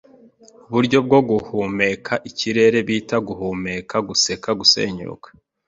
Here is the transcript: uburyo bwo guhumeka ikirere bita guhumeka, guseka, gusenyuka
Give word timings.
uburyo 0.69 0.97
bwo 1.05 1.19
guhumeka 1.29 2.13
ikirere 2.29 2.77
bita 2.87 3.17
guhumeka, 3.27 3.95
guseka, 4.07 4.49
gusenyuka 4.59 5.27